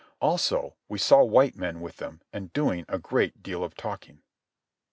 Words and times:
Also, 0.19 0.73
we 0.89 0.97
saw 0.97 1.23
white 1.23 1.55
men 1.55 1.79
with 1.79 1.97
them 1.97 2.21
and 2.33 2.51
doing 2.53 2.85
a 2.87 2.97
great 2.97 3.43
deal 3.43 3.63
of 3.63 3.75
talking. 3.75 4.23